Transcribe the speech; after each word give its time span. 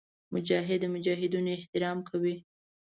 مجاهد 0.33 0.79
د 0.81 0.85
مجاهدینو 0.95 1.49
احترام 1.57 1.97
کوي. 2.09 2.35